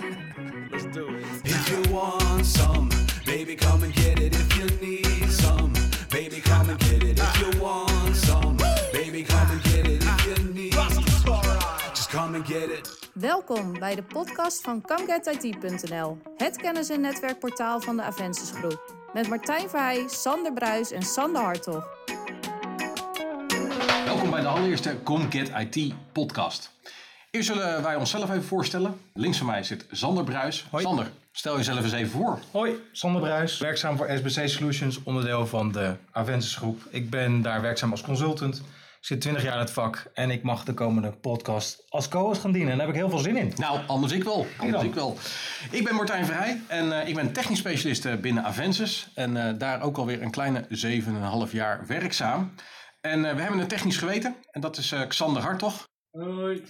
[0.00, 1.24] Let's do it.
[1.44, 2.88] If you want some,
[3.26, 4.34] baby, come and get it.
[4.34, 5.72] If you need some,
[6.10, 7.18] baby, come and get it.
[7.18, 8.56] If you want some,
[8.92, 10.02] baby, come and get it.
[10.02, 10.72] If you need,
[11.94, 12.98] just come and get it.
[13.12, 18.94] Welkom bij de podcast van ComeGetIT.nl, het kennis- en netwerkportaal van de Avensis Groep.
[19.12, 21.86] Met Martijn Verheij, Sander Bruis en Sander Hartog.
[24.04, 26.70] Welkom bij de allereerste Come Get IT podcast.
[27.30, 29.00] Eerst zullen wij onszelf even voorstellen.
[29.14, 30.66] Links van mij zit Sander Bruis.
[30.72, 32.38] Sander, stel jezelf eens even voor.
[32.50, 36.82] Hoi, Sander Bruis, werkzaam voor SBC Solutions, onderdeel van de Aventus Groep.
[36.90, 38.56] Ik ben daar werkzaam als consultant,
[39.00, 42.40] ik zit 20 jaar in het vak en ik mag de komende podcast als co-host
[42.40, 42.70] gaan dienen.
[42.70, 43.52] En daar heb ik heel veel zin in.
[43.56, 44.46] Nou, anders ik wel.
[44.56, 45.16] Anders ik wel.
[45.70, 49.10] Ik ben Martijn Verheij en eh, ik ben technisch specialist eh, binnen Avensis.
[49.14, 50.66] En eh, daar ook alweer een kleine
[51.46, 52.54] 7,5 jaar werkzaam.
[53.00, 54.36] En we hebben een technisch geweten.
[54.50, 55.88] En dat is Xander Hartog.
[56.10, 56.64] Hoi.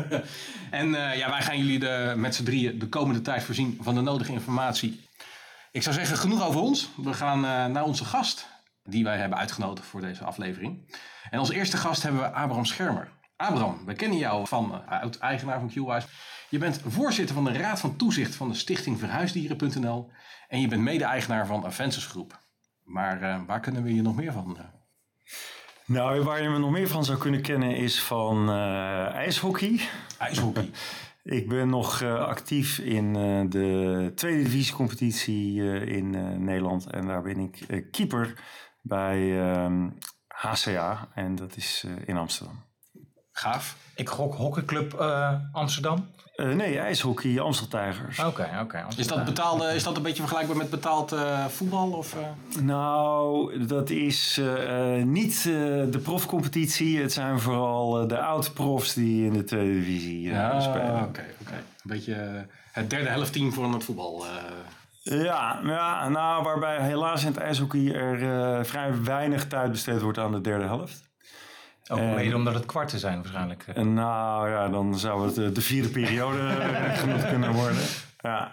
[0.70, 3.94] En eh, ja, wij gaan jullie de, met z'n drieën de komende tijd voorzien van
[3.94, 5.08] de nodige informatie.
[5.72, 6.90] Ik zou zeggen, genoeg over ons.
[6.96, 8.48] We gaan eh, naar onze gast,
[8.84, 10.98] die wij hebben uitgenodigd voor deze aflevering.
[11.30, 13.08] En als eerste gast hebben we Abraham Schermer.
[13.36, 16.06] Abraham, we kennen jou van uh, oud-eigenaar van QWise.
[16.48, 20.10] Je bent voorzitter van de Raad van Toezicht van de Stichting Verhuisdieren.nl.
[20.48, 22.38] En je bent mede-eigenaar van Aventus Groep.
[22.84, 24.58] Maar eh, waar kunnen we je nog meer van?
[25.90, 29.80] Nou, waar je me nog meer van zou kunnen kennen is van eh, ijshockey.
[30.18, 30.70] IJshockey.
[31.22, 36.10] Ik ben nog eh, actief in eh, de tweede divisiecompetitie in
[36.44, 36.86] Nederland.
[36.86, 38.42] En daar ben ik keeper
[38.82, 39.88] bij ehm,
[40.26, 41.08] HCA.
[41.14, 42.64] En dat is in Amsterdam.
[43.32, 43.76] Gaaf.
[43.94, 44.94] Ik gok hockeyclub
[45.52, 46.10] Amsterdam.
[46.40, 48.18] Eh, nee, ijshockey, Amstel Tijgers.
[48.24, 48.84] Oké, oké.
[48.96, 51.90] Is dat, betaalde, is dat een beetje vergelijkbaar met betaald eh, voetbal?
[51.90, 52.62] Of, eh?
[52.62, 55.52] Nou, dat is eh, eh, niet eh,
[55.90, 57.00] de profcompetitie.
[57.00, 61.02] Het zijn vooral eh, de oud-profs die in de tweede divisie eh, Ja, spelen.
[61.02, 61.52] oké, oké.
[61.54, 62.40] Een beetje eh,
[62.72, 64.24] het derde helft team van het voetbal.
[64.26, 64.32] eh.
[65.02, 68.22] Ja, ja, nou, waarbij helaas in het ijshockey er
[68.58, 71.08] eh, vrij weinig tijd besteed wordt aan de derde helft.
[71.90, 73.64] Ook Eh, mede omdat het kwarten zijn waarschijnlijk.
[73.66, 73.76] eh.
[73.76, 77.82] En nou ja, dan zou het eh, de vierde periode eh, genoemd kunnen worden.
[78.20, 78.52] Ja.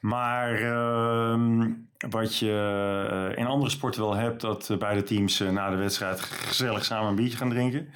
[0.00, 1.70] Maar ehm,
[2.10, 7.08] wat je in andere sporten wel hebt, dat beide teams na de wedstrijd gezellig samen
[7.08, 7.88] een biertje gaan drinken.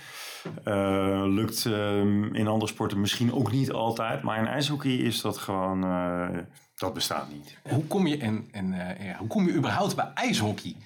[0.65, 5.39] Eh, lukt ehm, in andere sporten misschien ook niet altijd, maar in ijshockey is dat
[5.39, 6.29] gewoon, eh,
[6.75, 7.59] dat bestaat niet.
[7.69, 10.77] Hoe, kom je en, en, eh, ja, hoe kom je überhaupt bij ijshockey?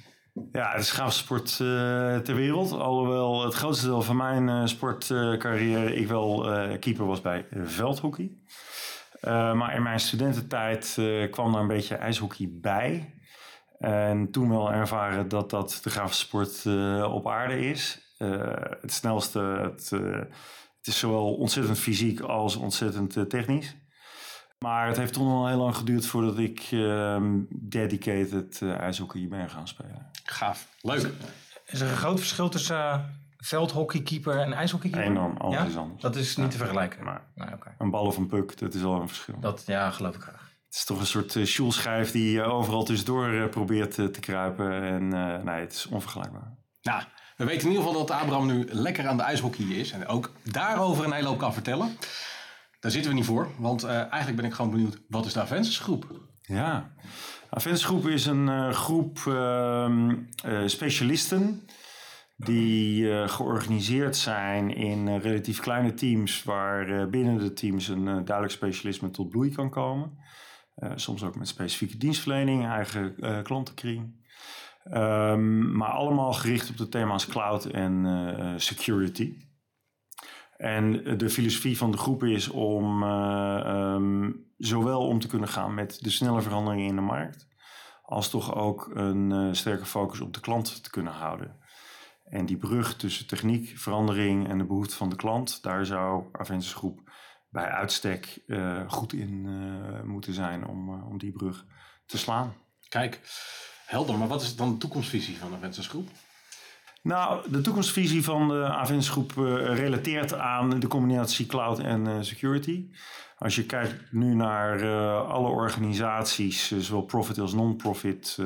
[0.52, 2.72] Ja, de gaafste sport eh, ter wereld.
[2.72, 7.60] Alhoewel het grootste deel van mijn eh, sportcarrière ik wel eh, keeper was bij eh,
[7.64, 8.30] veldhockey.
[9.20, 13.14] Eh, maar in mijn studententijd eh, kwam daar een beetje ijshockey bij.
[13.78, 18.14] En toen wel ervaren dat dat de gaafste sport eh, op aarde is.
[18.18, 20.00] Eh, het snelste, het, eh,
[20.76, 23.76] het is zowel ontzettend fysiek als ontzettend eh, technisch.
[24.58, 29.28] Maar het heeft toch nog wel heel lang geduurd voordat ik ehm, dedicated eh, ijshockey
[29.28, 30.10] ben gaan spelen.
[30.24, 30.68] Gaaf.
[30.80, 31.12] Leuk.
[31.66, 32.98] Is er een groot verschil tussen uh,
[33.36, 35.10] veldhockeykeeper en ijshockeykeeper?
[35.10, 35.64] Enorm, alles ja?
[35.64, 36.02] is anders.
[36.02, 37.04] Dat is niet te vergelijken.
[37.04, 37.22] Maar
[37.78, 39.40] een bal of een puck, dat is al een verschil.
[39.40, 40.50] Dat, ja, geloof ik graag.
[40.66, 44.20] Het is toch een soort uh, schijf die uh, overal tussendoor uh, probeert uh, te
[44.20, 44.82] kruipen.
[44.82, 46.54] En uh, nee, het is onvergelijkbaar.
[46.82, 47.02] Nou,
[47.36, 49.92] we weten in ieder geval dat Abraham nu lekker aan de ijshockey is.
[49.92, 51.96] En ook daarover een hele hoop kan vertellen.
[52.80, 53.48] Daar zitten we niet voor.
[53.58, 55.40] Want uh, eigenlijk ben ik gewoon benieuwd, wat is de
[55.78, 56.24] groep?
[56.40, 56.94] Ja,
[57.84, 59.90] groep is een uh, groep uh,
[60.66, 61.66] specialisten
[62.36, 69.28] die georganiseerd zijn in relatief kleine teams, waar binnen de teams een duidelijk specialisme tot
[69.28, 70.18] bloei kan komen.
[70.94, 74.24] soms ook met specifieke dienstverlening, eigen klantenkring.
[74.92, 79.34] Um, maar allemaal gericht op de thema's cloud en security.
[80.56, 85.98] En de filosofie van de groep is om um, zowel om te kunnen gaan met
[86.00, 87.48] de snelle veranderingen in de markt,
[88.02, 91.56] als toch ook een sterke focus op de klant te kunnen houden.
[92.24, 96.74] En die brug tussen techniek, verandering en de behoefte van de klant, daar zou Aventus
[96.74, 97.10] Groep
[97.48, 99.48] bij uitstek uh, goed in
[100.04, 101.66] moeten zijn om, om die brug
[102.06, 102.54] te slaan.
[102.88, 103.20] Kijk,
[103.86, 104.18] helder.
[104.18, 106.08] Maar wat is dan de toekomstvisie van Aventus Groep?
[107.06, 112.90] Nou, de toekomstvisie van de Aventus Groep relateert aan de combinatie cloud en security.
[113.38, 114.84] Als je kijkt nu naar
[115.22, 118.36] alle organisaties, zowel profit als non-profit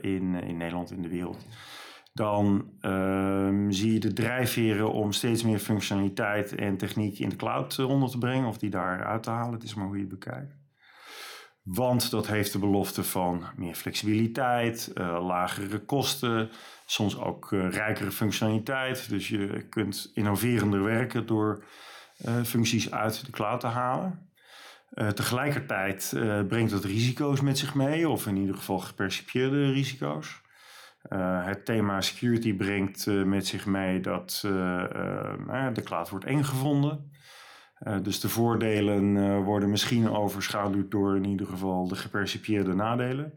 [0.00, 1.46] in, in Nederland, in de wereld
[2.12, 7.78] dan um, zie je de drijfveren om steeds meer functionaliteit en techniek in de cloud
[7.78, 9.54] onder te brengen of die daar uit te halen.
[9.54, 10.59] Het is maar hoe je het bekijkt.
[11.62, 16.50] Want dat heeft de belofte van meer flexibiliteit, uh, lagere kosten,
[16.86, 19.08] soms ook uh, rijkere functionaliteit.
[19.08, 21.64] Dus je kunt innoverender werken door
[22.44, 24.28] functies uit de cloud te halen.
[24.90, 30.40] Eh, tegelijkertijd eh, brengt dat risico's met zich mee, of in ieder geval gepercipieerde risico's.
[31.02, 36.24] Eh, het thema security brengt eh, met zich mee dat eh, eh, de cloud wordt
[36.24, 37.12] eng gevonden.
[37.80, 43.34] Eh, dus de voordelen eh, worden misschien overschaduwd door in ieder geval de gepercipieerde nadelen.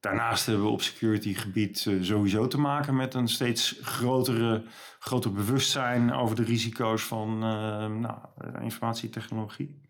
[0.00, 4.64] Daarnaast hebben we op security gebied eh, sowieso te maken met een steeds grotere,
[4.98, 8.18] groter bewustzijn over de risico's van eh, nou,
[8.60, 9.86] informatietechnologie.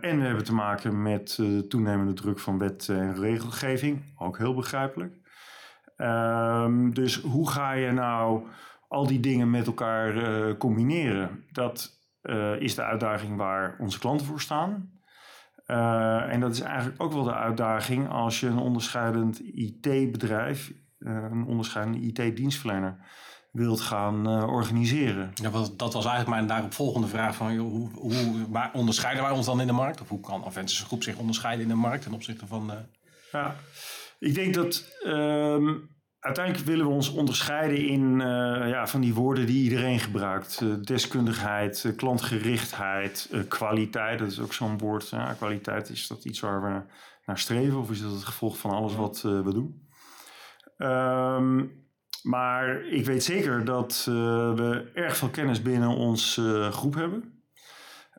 [0.00, 4.54] En we hebben te maken met de toenemende druk van wet en regelgeving, ook heel
[4.54, 5.14] begrijpelijk.
[5.96, 8.46] Ehm, dus hoe ga je nou
[8.88, 11.44] al die dingen met elkaar combineren?
[11.52, 11.97] Dat
[12.58, 14.90] is de uitdaging waar onze klanten voor staan.
[15.66, 21.12] Eh, en dat is eigenlijk ook wel de uitdaging als je een onderscheidend IT-bedrijf, eh,
[21.30, 22.96] een onderscheidende IT-dienstverlener,
[23.52, 25.30] wilt gaan eh, organiseren.
[25.34, 29.46] Ja, dat was eigenlijk mijn daaropvolgende vraag van joh, hoe, hoe waar onderscheiden wij ons
[29.46, 30.00] dan in de markt?
[30.00, 32.70] Of hoe kan Aventus Groep zich onderscheiden in de markt ten opzichte van...
[32.70, 32.76] eh,
[33.32, 33.54] Ja,
[34.18, 35.74] ik denk dat ehm,
[36.28, 40.60] uiteindelijk willen we ons onderscheiden in eh, ja, van die woorden die iedereen gebruikt.
[40.60, 44.18] Eh, deskundigheid, eh, klantgerichtheid, kwaliteit.
[44.18, 45.12] Dat is ook zo'n woord.
[45.36, 46.82] Kwaliteit, is dat iets waar we
[47.26, 47.78] naar streven?
[47.78, 49.88] Of is dat het gevolg van alles wat we doen?
[50.76, 51.64] Ehm,
[52.22, 57.42] maar ik weet zeker dat we erg veel kennis binnen onze groep hebben.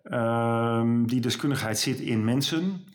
[0.04, 2.89] Ehm, die deskundigheid zit in mensen.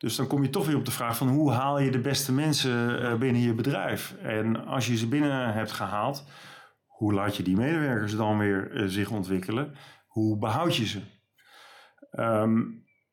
[0.00, 2.32] Dus dan kom je toch weer op de vraag van hoe haal je de beste
[2.32, 4.14] mensen eh, binnen je bedrijf?
[4.22, 6.24] En als je ze binnen hebt gehaald,
[7.00, 9.74] hoe laat je die medewerkers dan weer eh, zich ontwikkelen?
[10.06, 11.00] Hoe behoud je ze?
[12.10, 12.60] Ehm,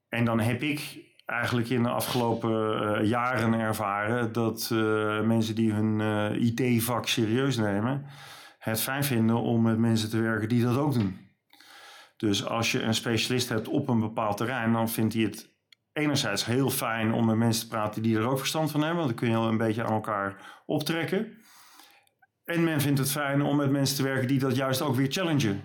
[0.10, 4.70] en dan heb ik eigenlijk in de afgelopen eh, jaren ervaren dat
[5.26, 8.06] mensen die hun eh, IT-vak serieus nemen,
[8.60, 11.18] het fijn vinden om met mensen te werken die dat ook doen.
[12.18, 15.57] Dus als je een specialist hebt op een bepaald terrein, dan vindt hij het
[15.98, 18.98] enerzijds heel fijn om met mensen te praten die er ook verstand van hebben.
[18.98, 21.38] Want dan kun je een beetje aan elkaar optrekken.
[22.44, 25.12] En men vindt het fijn om met mensen te werken die dat juist ook weer
[25.12, 25.62] challengen.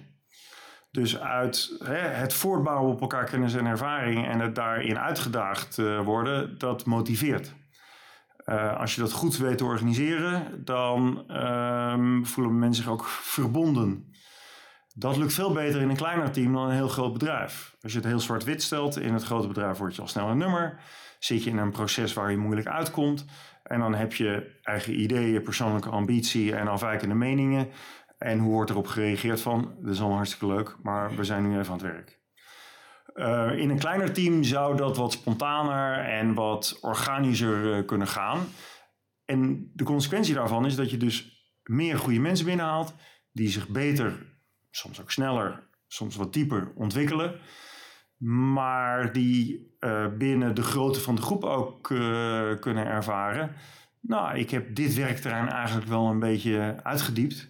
[0.91, 6.01] Dus uit hè, het voortbouwen op elkaar kennis en ervaring en het daarin uitgedaagd eh,
[6.01, 7.55] worden, dat motiveert.
[8.37, 14.12] Eh, als je dat goed weet te organiseren, dan ehm, voelen mensen zich ook verbonden.
[14.95, 17.77] Dat lukt veel beter in een kleiner team dan een heel groot bedrijf.
[17.81, 20.39] Als je het heel zwart-wit stelt, in het grote bedrijf word je al snel een
[20.39, 20.81] nummer.
[21.19, 23.25] Zit je in een proces waar je moeilijk uitkomt.
[23.63, 27.69] En dan heb je eigen ideeën, persoonlijke ambitie en afwijkende meningen.
[28.19, 31.59] En hoe wordt erop gereageerd van, dat is allemaal hartstikke leuk, maar we zijn nu
[31.59, 32.21] even aan het werk.
[33.15, 38.39] Uh, in een kleiner team zou dat wat spontaner en wat organischer uh, kunnen gaan.
[39.25, 42.95] En de consequentie daarvan is dat je dus meer goede mensen binnenhaalt,
[43.33, 44.32] die zich beter
[44.73, 47.41] soms ook sneller, soms wat dieper ontwikkelen.
[48.53, 53.55] Maar die uh, binnen de grootte van de groep ook uh, kunnen ervaren.
[54.01, 57.49] Nou, ik heb dit werkterrein eigenlijk wel een beetje uitgediept.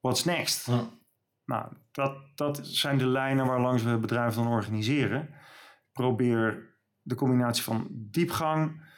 [0.00, 0.66] What's next?
[0.66, 0.88] Ja.
[1.44, 5.34] Nou, dat, dat zijn de lijnen waarlangs we het bedrijf dan organiseren.
[5.92, 8.90] Probeer de combinatie van diepgang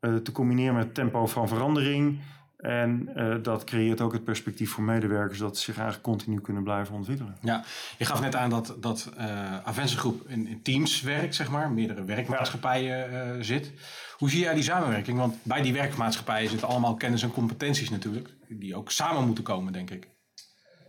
[0.00, 2.20] uh, te combineren met tempo van verandering.
[2.60, 6.62] En uh, dat creëert ook het perspectief voor medewerkers dat ze zich eigenlijk continu kunnen
[6.62, 7.36] blijven ontwikkelen.
[7.42, 7.64] Ja,
[7.98, 11.70] je gaf net aan dat, dat uh, Avense Groep in, in, teams werkt, zeg maar,
[11.70, 13.72] meerdere werkmaatschappijen uh, zit.
[14.16, 15.18] Hoe zie jij die samenwerking?
[15.18, 19.72] Want bij die werkmaatschappijen zitten allemaal kennis en competenties natuurlijk, die ook samen moeten komen,
[19.72, 20.08] denk ik.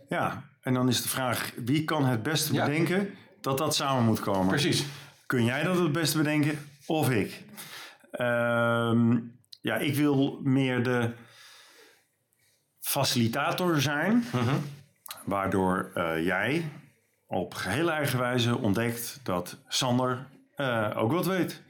[0.08, 2.64] Ja, en dan is de vraag, wie kan het beste ja.
[2.64, 3.10] bedenken
[3.40, 4.48] dat dat samen moet komen?
[4.48, 4.84] Precies.
[5.26, 7.42] Kun jij dat het beste bedenken of ik?
[8.20, 11.10] Um, ja, ik wil meer de
[12.92, 14.36] facilitator zijn, Mhm.
[14.36, 14.54] uh -huh.
[15.24, 16.70] waardoor uh, jij
[17.26, 21.62] op geheel eigen wijze ontdekt dat Sander uh, ook wat weet.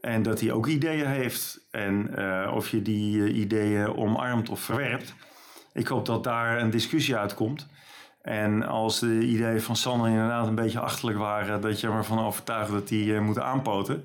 [0.00, 1.66] En dat hij ook ideeën heeft.
[1.70, 5.14] En uh, of je die ideeën omarmt of verwerpt.
[5.72, 7.66] Ik hoop dat daar een discussie uitkomt.
[8.22, 12.04] En als de ideeën van Sander inderdaad een beetje achterlijk waren, dat je er maar
[12.04, 14.04] van overtuigt dat die uh, moeten aanpoten.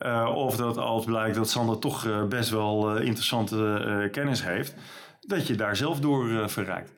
[0.00, 4.74] Uh, of dat als blijkt dat Sander toch uh, best wel interessante kennis heeft,
[5.26, 6.92] dat je daar zelf door verrijkt.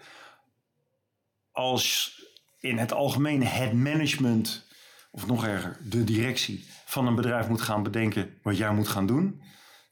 [1.53, 2.17] Als
[2.61, 4.67] in het algemeen het management,
[5.11, 9.07] of nog erger, de directie van een bedrijf moet gaan bedenken wat jij moet gaan
[9.07, 9.43] doen,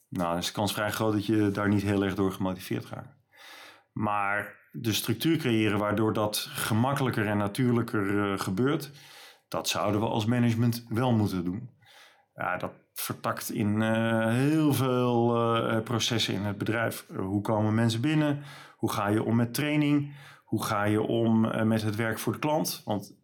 [0.09, 2.87] nou, dan is de kans vrij groot dat je daar niet heel erg door gemotiveerd
[2.87, 3.14] raakt.
[3.93, 8.90] Maar de structuur creëren waardoor dat gemakkelijker en natuurlijker uh, gebeurt,
[9.49, 11.71] dat zouden we als management wel moeten doen.
[12.35, 17.07] Ja, dat vertakt in uh, heel veel uh, processen in het bedrijf.
[17.17, 18.43] hoe komen mensen binnen?
[18.76, 20.15] Hoe ga je om met training?
[20.45, 22.83] Hoe ga je om met het werk voor de klant?
[22.85, 23.15] Want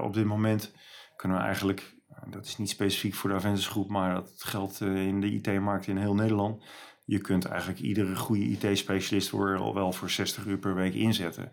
[0.00, 0.72] op dit moment
[1.16, 4.80] kunnen we eigenlijk En dat is niet specifiek voor de Aventus groep, maar dat geldt
[4.80, 6.64] eh, in de IT-markt in heel Nederland.
[7.04, 11.52] Je kunt eigenlijk iedere goede IT-specialist al wel voor 60 uur per week inzetten.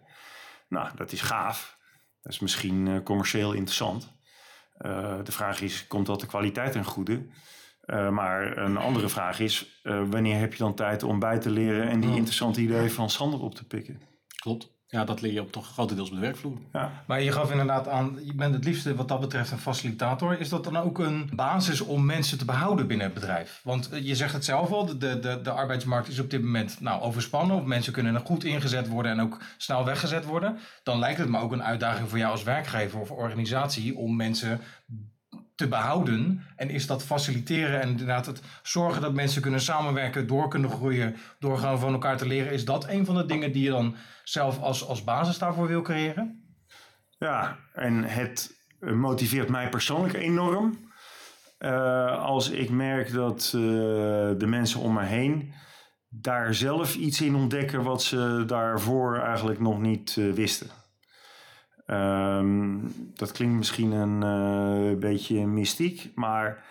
[0.70, 1.78] Nou, dat is gaaf.
[2.22, 4.18] Dat is misschien eh, commercieel interessant.
[4.80, 7.26] Eh, de vraag is, komt dat de kwaliteit ten goede?
[7.82, 11.50] Eh, maar een andere vraag is, eh, wanneer heb je dan tijd om bij te
[11.50, 14.02] leren en die interessante ideeën van Sander op te pikken?
[14.28, 14.72] Klopt.
[14.91, 16.58] Ja, dat leer je op toch grotendeels op de werkvloer.
[16.74, 20.39] Ja, Maar je gaf inderdaad aan, je bent het liefste wat dat betreft een facilitator.
[20.39, 23.62] Is dat dan ook een basis om mensen te behouden binnen het bedrijf?
[23.63, 26.81] Want eh, je zegt het zelf al, de, de, de arbeidsmarkt is op dit moment
[26.81, 27.55] nou, overspannen.
[27.55, 30.58] Of mensen kunnen er goed ingezet worden en ook snel weggezet worden.
[30.84, 34.62] Dan lijkt het me ook een uitdaging voor jou als werkgever of organisatie om mensen
[35.60, 36.42] te behouden.
[36.56, 41.16] En is dat faciliteren en inderdaad het zorgen dat mensen kunnen samenwerken, door kunnen groeien,
[41.39, 42.51] door gewoon van elkaar te leren.
[42.51, 45.82] Is dat een van de dingen die je dan zelf als, als basis daarvoor wil
[45.82, 46.44] creëren?
[47.18, 50.92] ja en het motiveert mij persoonlijk enorm.
[51.58, 53.62] Eh, als ik merk dat eh,
[54.38, 55.54] de mensen om me heen
[56.10, 60.68] daar zelf iets in ontdekken wat ze daarvoor eigenlijk nog niet eh, wisten.
[61.89, 62.77] Ehm,
[63.15, 66.63] dat klinkt misschien een eh, beetje mystiek, maar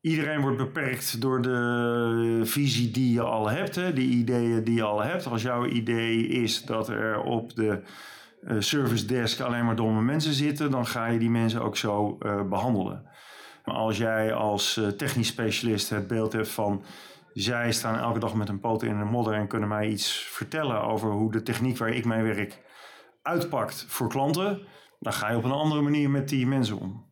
[0.00, 4.82] iedereen wordt beperkt door de visie die je al hebt, hè, de ideeën die je
[4.82, 5.26] al hebt.
[5.26, 7.82] Als jouw idee is dat er op de
[8.42, 12.16] eh, service desk alleen maar domme mensen zitten, dan ga je die mensen ook zo
[12.20, 13.02] eh, behandelen.
[13.64, 16.82] Maar als jij als technisch specialist het beeld hebt van
[17.32, 20.82] zij staan elke dag met een poot in de modder en kunnen mij iets vertellen
[20.82, 22.58] over hoe de techniek waar ik mee werk
[23.22, 24.60] uitpakt voor klanten,
[24.98, 27.08] dan ga je op een andere manier met die mensen om.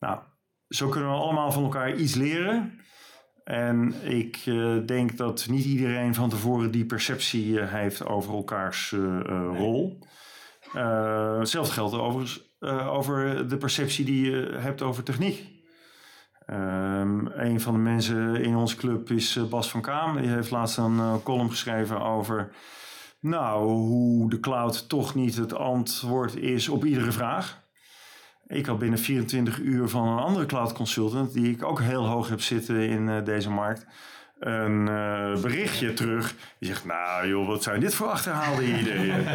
[0.00, 0.20] Nou,
[0.68, 2.80] zo kunnen we allemaal van elkaar iets leren.
[3.50, 8.92] En ik eh, denk dat niet iedereen van tevoren die perceptie eh, heeft over elkaars
[8.92, 9.20] eh,
[9.56, 9.98] rol.
[11.38, 12.48] Hetzelfde geldt overigens
[12.88, 15.48] over de perceptie die je hebt over techniek.
[16.46, 20.20] Ehm, een van de mensen in onze club is Bas van Kaam.
[20.20, 22.52] Die heeft laatst een column geschreven over
[23.20, 27.60] nou, hoe de cloud toch niet het antwoord is op iedere vraag.
[28.46, 32.28] Ik had binnen 24 uur van een andere cloud consultant, die ik ook heel hoog
[32.28, 33.86] heb zitten in eh, deze markt,
[34.38, 36.34] een eh, berichtje terug.
[36.58, 39.26] Die zegt, nou joh, wat zijn dit voor achterhaalde ideeën?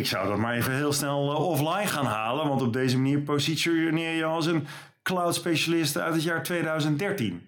[0.00, 3.20] ik zou dat maar even heel snel eh, offline gaan halen, want op deze manier
[3.20, 4.66] positioneer je als een
[5.02, 7.46] cloud specialist uit het jaar 2013.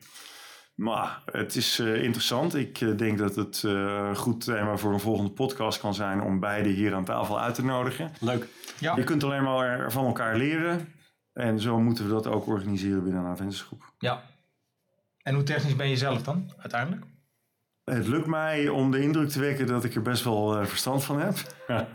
[0.81, 2.55] Maar het is eh, interessant.
[2.55, 3.73] Ik eh, denk dat het eh,
[4.09, 7.55] een goed thema voor een volgende podcast kan zijn om beide hier aan tafel uit
[7.55, 8.13] te nodigen.
[8.21, 8.47] Leuk.
[8.79, 8.97] Ja.
[8.97, 10.93] Je kunt alleen maar van elkaar leren.
[11.33, 13.93] En zo moeten we dat ook organiseren binnen een Aventusgroep.
[13.99, 14.23] Ja.
[15.23, 17.05] En hoe technisch ben je zelf dan, uiteindelijk?
[17.85, 21.21] Het lukt mij om de indruk te wekken dat ik er best wel verstand van
[21.21, 21.37] heb.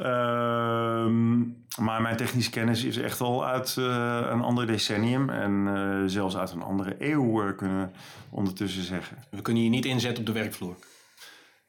[0.00, 1.38] Ehm,
[1.78, 5.30] maar mijn technische kennis is echt al uit eh, een ander decennium.
[5.30, 7.88] En eh, zelfs uit een andere eeuw eh, kunnen we
[8.36, 9.16] ondertussen zeggen.
[9.30, 10.76] We kunnen je niet inzetten op de werkvloer.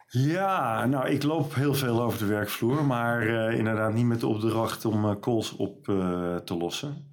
[0.08, 4.86] Ja, nou, ik loop heel veel over de werkvloer, maar inderdaad niet met de opdracht
[4.86, 5.84] om eh, calls op
[6.46, 7.10] te lossen.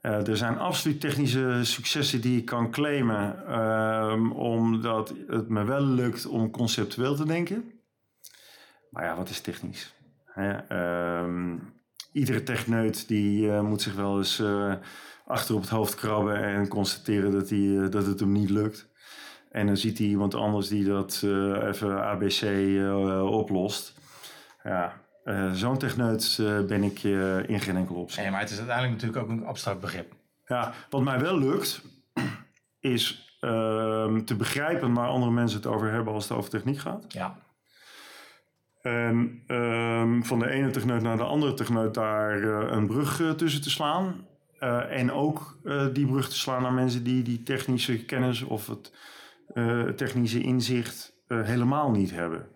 [0.00, 6.26] Er zijn absoluut technische successen die ik kan claimen, ehm, omdat het me wel lukt
[6.26, 7.72] om conceptueel te denken.
[8.90, 9.94] Maar ja, wat is technisch?
[10.34, 11.56] Hè, ehm,
[12.12, 14.72] iedere techneut die eh, moet zich wel eens eh,
[15.26, 18.88] achter op het hoofd krabben en constateren dat, hij, eh, dat het hem niet lukt.
[19.50, 21.20] En dan ziet hij iemand anders die dat
[21.62, 22.42] even ABC
[23.30, 23.94] oplost.
[24.62, 24.92] Ja,
[25.52, 27.02] zo'n techneut ben ik
[27.48, 28.22] in geen enkel opzicht.
[28.22, 30.14] Nee, maar het is uiteindelijk natuurlijk ook een abstract begrip.
[30.46, 31.82] Ja, wat mij wel lukt,
[32.80, 37.12] is ehm, te begrijpen waar andere mensen het over hebben als het over techniek gaat.
[37.12, 37.36] Ja.
[38.84, 43.30] En ehm, van de ene techneut naar de andere techneut daar eh, een brug eh,
[43.30, 44.26] tussen te slaan.
[44.58, 45.58] Eh, en ook
[45.92, 48.92] die brug te slaan naar mensen die die technische kennis of het
[49.96, 52.46] technische inzicht helemaal niet hebben.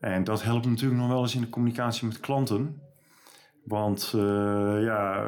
[0.00, 2.82] En dat helpt natuurlijk nog wel eens in de communicatie met klanten.
[3.64, 4.10] Want
[4.80, 5.24] ja,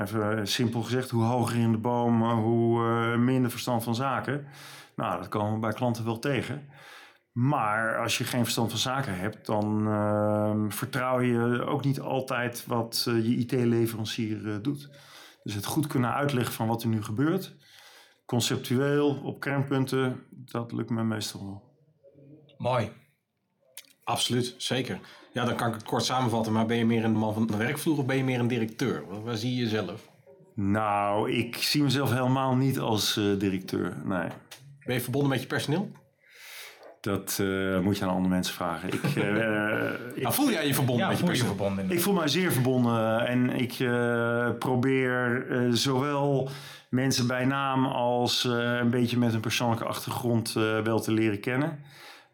[0.00, 4.46] even simpel gezegd, hoe hoger in de boom, hoe minder verstand van zaken.
[4.96, 6.68] Nou, dat komen we bij klanten wel tegen.
[7.40, 12.66] Maar als je geen verstand van zaken hebt, dan ehm, vertrouw je ook niet altijd
[12.66, 14.90] wat eh, je IT-leverancier eh, doet.
[15.42, 17.56] Dus het goed kunnen uitleggen van wat er nu gebeurt,
[18.26, 21.62] conceptueel, op kernpunten, dat lukt me meestal wel.
[22.58, 22.92] Mooi.
[24.04, 25.00] Absoluut, zeker.
[25.32, 27.56] Ja, dan kan ik het kort samenvatten, maar ben je meer een man van de
[27.56, 29.22] werkvloer of ben je meer een directeur?
[29.22, 30.10] Waar, zie je jezelf?
[30.54, 34.28] Nou, ik zie mezelf helemaal niet als eh, directeur, nee.
[34.84, 35.90] Ben je verbonden met je personeel?
[37.00, 38.88] Dat eh, moet je aan andere mensen vragen.
[38.92, 41.56] Ik, eh, ik, Nou, voel jij je verbonden Ja, met je voel je persoon?
[41.56, 41.90] verbonden.
[41.90, 46.48] ik voel mij zeer verbonden en ik eh, probeer eh, zowel
[46.90, 51.40] mensen bij naam als eh, een beetje met een persoonlijke achtergrond eh, wel te leren
[51.40, 51.78] kennen.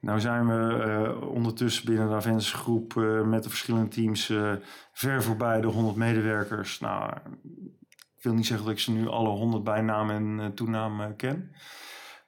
[0.01, 4.53] Nou zijn we eh, ondertussen binnen de Aventus groep eh, met de verschillende teams eh,
[4.93, 6.81] ver voorbij de 100 medewerkers.
[6.81, 7.11] Nou,
[8.17, 11.01] ik wil niet zeggen dat ik ze nu alle 100 bij naam en eh, toenaam
[11.01, 11.51] eh, ken.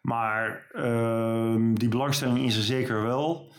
[0.01, 3.53] Maar ehm, die belangstelling is er zeker wel.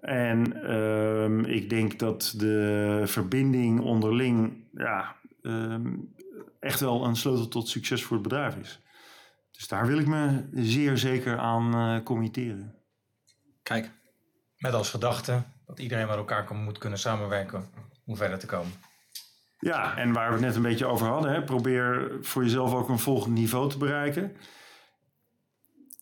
[0.00, 5.94] En ehm, ik denk dat de verbinding onderling ja, ehm,
[6.60, 8.80] echt wel een sleutel tot succes voor het bedrijf is.
[9.50, 12.74] Dus daar wil ik me zeer zeker aan eh, committeren.
[13.62, 13.90] Kijk,
[14.56, 17.64] Met als gedachte dat iedereen met elkaar kan, moet kunnen samenwerken
[18.06, 18.72] om verder te komen.
[19.58, 22.88] Ja, en waar we het net een beetje over hadden, hè, probeer voor jezelf ook
[22.88, 24.36] een volgend niveau te bereiken.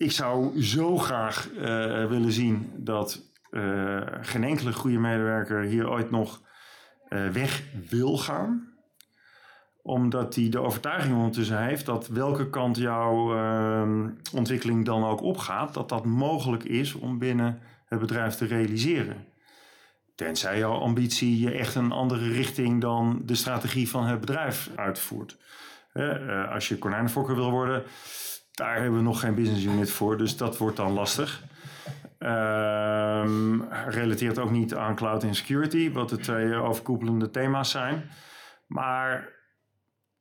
[0.01, 6.11] Ik zou zo graag eh, willen zien dat eh, geen enkele goede medewerker hier ooit
[6.11, 6.41] nog
[7.09, 8.69] eh, weg wil gaan.
[9.83, 15.75] Omdat hij de overtuiging ondertussen heeft dat welke kant jouw eh, ontwikkeling dan ook opgaat,
[15.75, 19.27] dat dat mogelijk is om binnen het bedrijf te realiseren.
[20.15, 25.37] Tenzij jouw ambitie echt een andere richting dan de strategie van het bedrijf uitvoert.
[26.53, 27.83] Als je konijnenfokker wil worden,
[28.61, 31.43] daar hebben we nog geen business unit voor, dus dat wordt dan lastig.
[32.19, 38.11] Ehm relateert ook niet aan cloud en security, wat de twee overkoepelende thema's zijn.
[38.67, 39.29] Maar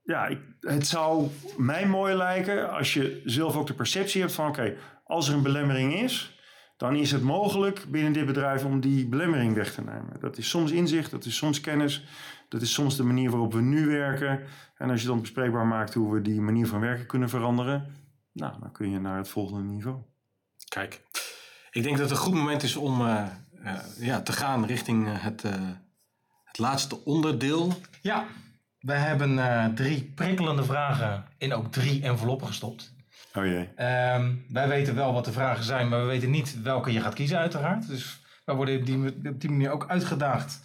[0.01, 1.27] ja, ik, het zou
[1.58, 5.43] mij mooi lijken als je zelf ook de perceptie hebt van oké, als er een
[5.43, 6.39] belemmering is,
[6.77, 10.19] dan is het mogelijk binnen dit bedrijf om die belemmering weg te nemen.
[10.19, 12.05] Dat is soms inzicht, dat is soms kennis,
[12.50, 14.39] dat is soms de manier waarop we nu werken.
[14.77, 18.00] En als je dan bespreekbaar maakt hoe we die manier van werken kunnen veranderen,
[18.31, 19.98] nou, dan kun je naar het volgende niveau.
[20.67, 21.01] kijk.
[21.71, 23.25] Ik denk dat het een goed moment is om eh,
[23.63, 25.51] eh, ja, te gaan richting eh, het, eh,
[26.43, 27.74] het laatste onderdeel.
[28.01, 28.25] Ja,
[28.79, 32.93] we hebben eh, drie prikkelende vragen in ook drie enveloppen gestopt.
[33.33, 33.69] Oh jee.
[33.75, 37.13] Ehm, wij weten wel wat de vragen zijn, maar we weten niet welke je gaat
[37.13, 37.88] kiezen uiteraard.
[37.88, 40.60] Dus wij worden op die, op die manier ook uitgedaagd.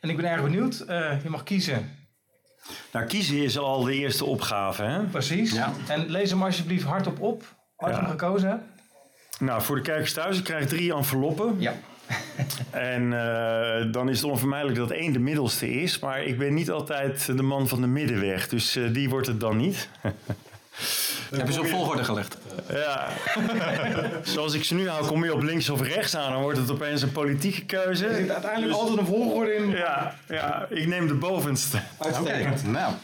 [0.00, 0.80] En ik ben erg benieuwd.
[0.80, 1.95] Eh, je mag kiezen.
[2.92, 5.02] Nou, kiezen is al de eerste opgave, hè?
[5.02, 5.52] Precies.
[5.52, 5.72] Ja.
[5.88, 7.44] En lees hem alsjeblieft hardop op.
[7.76, 8.02] Als je Ja.
[8.02, 8.62] hem gekozen hebt.
[9.38, 11.54] Nou, voor de kijkers thuis, ik krijg drie enveloppen.
[11.58, 11.74] Ja.
[12.70, 15.98] En eh, dan is het onvermijdelijk dat één de middelste is.
[15.98, 18.48] Maar ik ben niet altijd de man van de middenweg.
[18.48, 19.88] Dus eh, die wordt het dan niet.
[21.30, 22.38] Heb je ze op volgorde gelegd?
[22.68, 23.08] Ja.
[24.22, 26.32] Zoals ik ze nu hou, kom je op links of rechts aan.
[26.32, 28.06] Dan wordt het opeens een politieke keuze.
[28.06, 29.70] Er zit uiteindelijk altijd een volgorde in.
[29.70, 31.80] Ja, ja, ik neem de bovenste.
[31.98, 32.94] Oké, nou.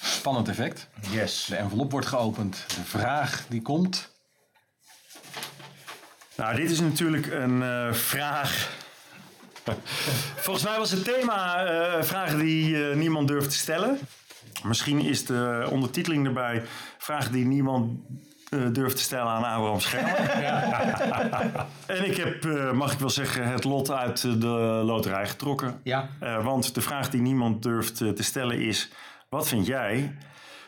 [0.00, 0.88] Spannend effect.
[1.10, 1.46] Yes.
[1.48, 2.64] De envelop wordt geopend.
[2.68, 4.12] De vraag die komt.
[6.36, 8.70] Nou, dit is natuurlijk een eh, vraag.
[10.36, 13.98] Volgens mij was het thema eh, vragen die eh, niemand durft te stellen.
[14.62, 16.62] Misschien is de ondertiteling erbij
[16.98, 17.98] vragen die niemand
[18.48, 20.18] eh, durft te stellen aan Abraham Schermer.
[21.96, 25.80] en ik heb, eh, mag ik wel zeggen, het lot uit de loterij getrokken.
[25.82, 26.08] Ja.
[26.20, 28.90] Eh, want de vraag die niemand durft eh, te stellen is:
[29.28, 30.16] wat vind jij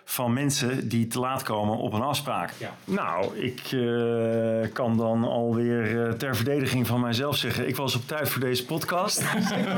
[0.09, 2.53] van mensen die te laat komen op een afspraak?
[2.59, 2.75] Ja.
[2.85, 8.07] Nou, ik eh, kan dan alweer eh, ter verdediging van mijzelf zeggen: ik was op
[8.07, 9.23] tijd voor deze podcast.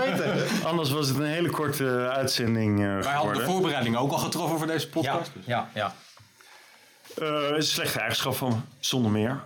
[0.64, 3.44] Anders was het een hele korte uitzending eh, Wij hadden de geworden.
[3.44, 5.30] voorbereiding ook al getroffen voor deze Ja, podcast.
[5.34, 5.94] dus- ja, ja.
[7.18, 9.40] Eh, het is een slechte eigenschap van me, zonder meer.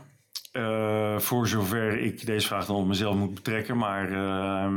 [0.52, 3.76] Eh, voor zover ik deze vraag dan op mezelf moet betrekken.
[3.76, 4.68] Maar eh,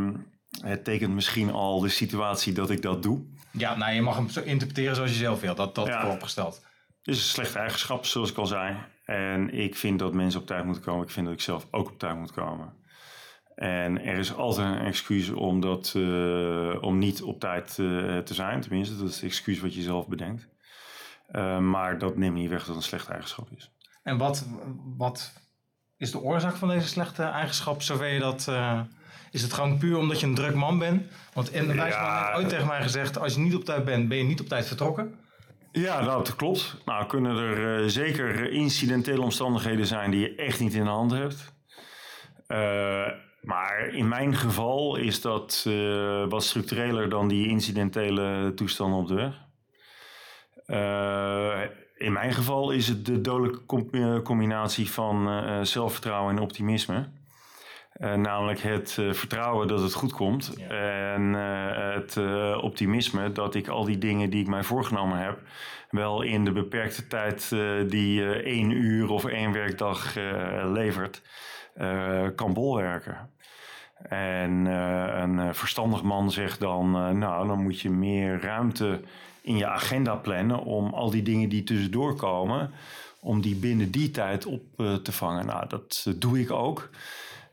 [0.62, 3.20] het tekent misschien al de situatie dat ik dat doe.
[3.58, 5.58] Ja, nou, je mag hem interpreteren zoals je zelf wilt.
[5.58, 6.02] Dat, dat Ja.
[6.02, 6.56] vooropgesteld.
[6.98, 8.78] Het is een slechte eigenschap, zoals ik al zei.
[9.06, 11.04] En ik vind dat mensen op tijd moeten komen.
[11.04, 12.74] Ik vind dat ik zelf ook op tijd moet komen.
[13.56, 18.34] En er is altijd een excuus om, dat, eh, om niet op tijd eh, te
[18.34, 18.62] zijn.
[18.62, 20.48] Tenminste, dat is het excuus wat je zelf bedenkt.
[21.28, 23.72] Eh, maar dat neemt niet weg dat het een slechte eigenschap is.
[24.04, 24.48] En wat,
[24.98, 25.34] wat
[25.98, 28.52] is de oorzaak van deze slechte eigenschap, zover je dat...
[29.36, 31.04] is het gewoon puur omdat je een druk man bent?
[31.34, 31.84] Want in de Ja.
[31.84, 33.20] heeft ooit tegen mij gezegd...
[33.20, 35.16] als je niet op tijd bent, ben je niet op tijd vertrokken.
[35.72, 36.78] Ja, dat klopt.
[36.86, 41.12] Nou, kunnen er eh, zeker incidentele omstandigheden zijn die je echt niet in de hand
[41.12, 41.54] hebt.
[42.48, 43.08] Eh,
[43.42, 49.16] maar in mijn geval is dat eh, wat structureler dan die incidentele toestanden op de
[49.16, 49.44] weg.
[51.96, 55.30] In mijn geval is het de dodelijke com- combinatie van
[55.66, 57.08] zelfvertrouwen en optimisme.
[57.96, 60.54] Eh, namelijk het eh, vertrouwen dat het goed komt.
[60.70, 62.18] En eh, het
[62.62, 65.40] optimisme dat ik al die dingen die ik mij voorgenomen heb...
[65.90, 67.50] wel in de beperkte tijd
[67.90, 70.16] die één uur of één werkdag
[70.64, 71.22] levert,
[72.36, 73.30] kan bolwerken.
[74.10, 79.02] En een verstandig man zegt dan, nou, dan moet je meer ruimte
[79.42, 82.72] in je agenda plannen om al die dingen die tussendoor komen,
[83.20, 84.64] om die binnen die tijd op
[85.04, 85.46] te vangen.
[85.46, 86.90] Nou, dat doe ik ook.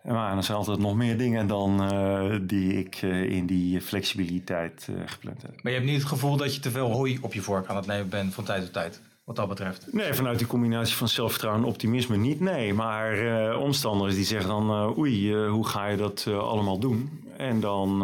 [0.04, 4.88] Maar er zijn altijd nog meer dingen dan eh, die ik eh, in die flexibiliteit
[4.88, 5.62] eh, gepland heb.
[5.62, 7.76] Maar je hebt niet het gevoel dat je te veel hooi op je vork aan
[7.76, 9.02] het nemen bent van tijd tot tijd.
[9.24, 9.92] Wat dat betreft.
[9.92, 12.74] Nee, vanuit die combinatie van zelfvertrouwen en optimisme niet, nee.
[12.74, 17.24] Maar omstanders die zeggen dan, oei, hoe ga je dat allemaal doen?
[17.36, 18.02] En dan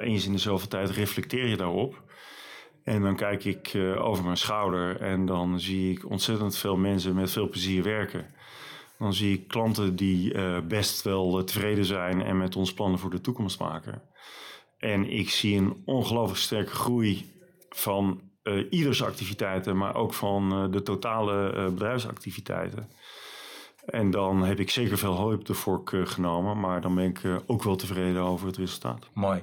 [0.00, 2.02] eens in de zoveel tijd reflecteer je daarop.
[2.84, 7.30] En dan kijk ik over mijn schouder en dan zie ik ontzettend veel mensen met
[7.30, 8.26] veel plezier werken.
[8.98, 12.98] Dan zie ik klanten die eh, best wel eh, tevreden zijn en met ons plannen
[12.98, 14.02] voor de toekomst maken.
[14.78, 17.32] En ik zie een ongelooflijk sterke groei
[17.68, 22.88] van eh, ieders activiteiten, maar ook van de totale bedrijfsactiviteiten.
[23.84, 27.20] En dan heb ik zeker veel hooi op de vork genomen, maar dan ben ik
[27.46, 29.10] ook wel tevreden over het resultaat.
[29.14, 29.42] Mooi.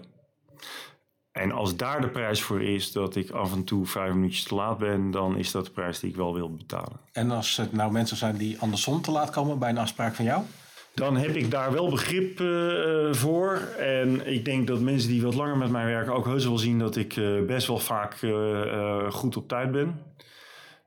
[1.36, 4.56] En als daar de prijs voor is dat ik af en toe vijf minuutjes te
[4.56, 7.00] laat ben, dan is dat de prijs die ik wel wil betalen.
[7.12, 10.26] En als het nou mensen zijn die andersom te laat komen bij een afspraak van
[10.26, 10.43] jou?
[10.93, 13.54] Dan heb ik daar wel begrip eh, voor.
[13.80, 16.80] En ik denk dat mensen die wat langer met mij werken ook heus wel zien
[16.80, 20.02] dat ik eh, best wel vaak eh, goed op tijd ben.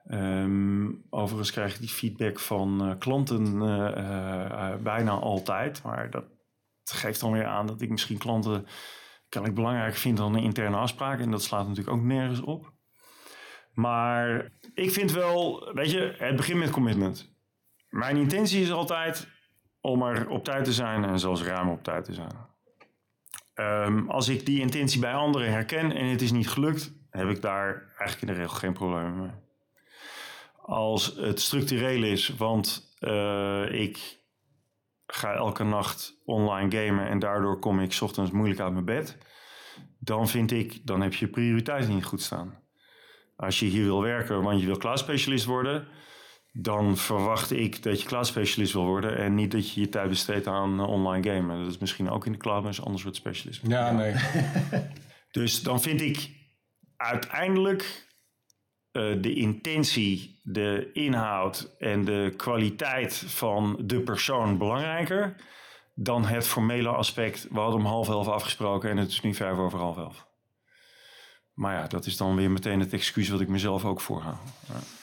[0.06, 3.58] Ehm, overigens krijg ik die feedback van klanten
[4.82, 5.82] bijna altijd.
[5.82, 6.24] Maar dat
[6.84, 8.66] geeft dan weer aan dat ik misschien klanten
[9.28, 11.20] kennelijk belangrijker vind dan een interne afspraak.
[11.20, 12.72] En dat slaat natuurlijk ook nergens op.
[13.72, 17.32] Maar ik vind wel, weet je, het begint met commitment.
[17.88, 19.28] Mijn intentie is altijd
[19.80, 22.46] om er op tijd te zijn en zelfs ruim op tijd te zijn.
[23.54, 27.42] Ehm, als ik die intentie bij anderen herken en het is niet gelukt, heb ik
[27.42, 29.30] daar eigenlijk in de regel geen probleem mee.
[30.62, 34.17] Als het structureel is, want eh, ik
[35.12, 39.18] ga elke nacht online gamen en daardoor kom ik 's ochtends moeilijk uit mijn bed,
[39.98, 42.66] dan vind ik, dan heb je prioriteiten niet goed staan.
[43.36, 45.88] Als je hier wil werken, want je wil cloud specialist worden,
[46.52, 50.08] dan verwacht ik dat je cloud specialist wil worden en niet dat je je tijd
[50.08, 51.58] besteedt aan eh, online gamen.
[51.58, 53.66] Dat is misschien ook in de cloud, maar is een ander soort specialist.
[53.66, 54.14] Ja, nee.
[55.30, 56.30] Dus dan vind ik
[56.96, 58.08] uiteindelijk
[58.90, 65.34] eh, de intentie, de inhoud en de kwaliteit van de persoon belangrijker
[65.94, 67.46] dan het formele aspect.
[67.50, 70.26] We hadden om half elf afgesproken en het is nu vijf over half elf.
[71.54, 74.38] Maar ja, dat is dan weer meteen het excuus wat ik mezelf ook voorhoud.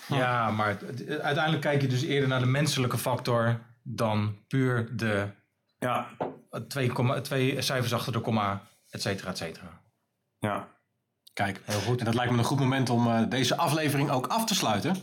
[0.08, 0.17] Ja.
[0.17, 0.77] Ja, maar
[1.08, 5.27] uiteindelijk kijk je dus eerder naar de menselijke factor dan puur de
[5.79, 6.08] Ja,
[6.67, 9.81] twee, komma- twee cijfers achter de komma, et cetera, et cetera.
[10.39, 10.73] ja.
[11.35, 11.99] Kijk, heel goed.
[11.99, 14.95] En dat lijkt me een goed moment om eh, deze aflevering ook af te sluiten.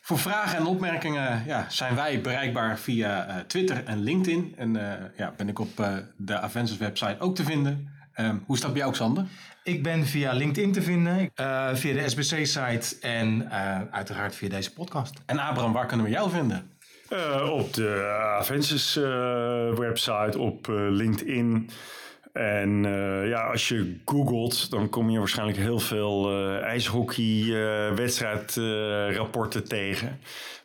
[0.00, 4.54] Voor vragen en opmerkingen ja, zijn wij bereikbaar via eh, Twitter en LinkedIn.
[4.56, 7.88] En eh, ja, ben ik op eh, de Aventus website ook te vinden.
[8.12, 9.26] Ehm, hoe is dat bij jou, Xander?
[9.62, 14.72] Ik ben via LinkedIn te vinden, eh, via de SBC-site en eh, uiteraard via deze
[14.72, 15.14] podcast.
[15.26, 16.70] En Abraham, waar kunnen we jou vinden?
[17.08, 21.70] Eh, op de Avensis eh, website, op eh, LinkedIn.
[22.32, 27.94] En eh, ja, als je googelt, dan kom je waarschijnlijk heel veel eh ijshockey eh,
[27.94, 30.18] wedstrijd-rapporten tegen.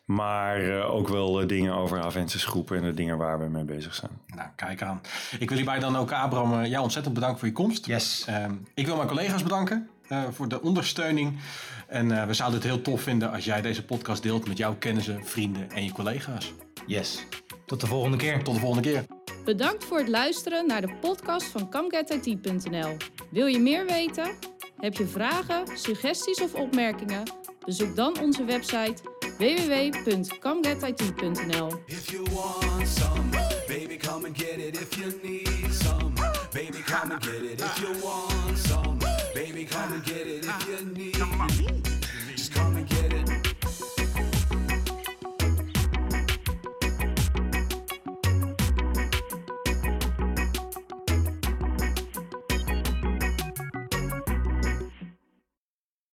[0.06, 4.12] Maar eh, ook wel dingen over groepen en de dingen waar we mee bezig zijn.
[4.36, 5.02] Nou, kijk aan.
[5.40, 7.86] Ik wil hierbij dan ook, Abraham, jou ontzettend bedanken voor je komst.
[7.86, 8.26] Yes.
[8.28, 11.40] Ehm, ik wil mijn collega's bedanken eh, voor de ondersteuning.
[11.88, 14.76] En eh, we zouden het heel tof vinden als jij deze podcast deelt met jouw
[14.76, 16.54] kennissen, vrienden en je collega's.
[16.88, 17.26] Yes.
[17.66, 18.44] Tot de volgende keer.
[18.44, 19.06] Tot de volgende keer.
[19.44, 22.98] Bedankt voor het luisteren naar de podcast van CamGetIT.nl.
[23.30, 24.36] Wil je meer weten?
[24.78, 27.24] Heb je vragen, suggesties of opmerkingen?
[27.66, 28.96] Bezoek dan onze website
[29.38, 31.70] www.camgetit.nl.